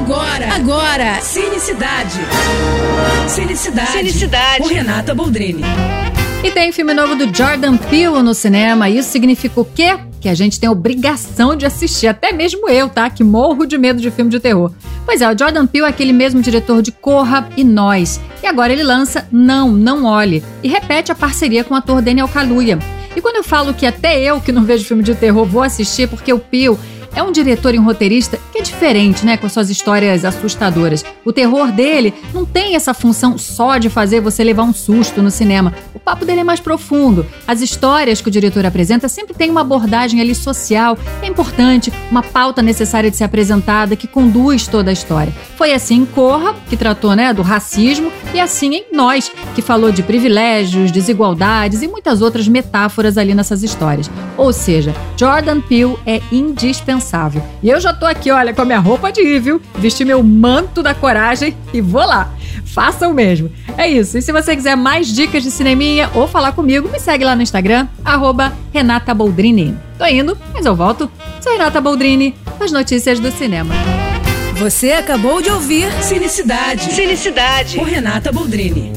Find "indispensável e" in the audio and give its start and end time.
56.30-57.68